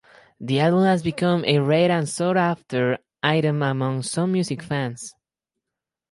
[0.39, 5.13] The album has become a rare and sought-after item among some music fans.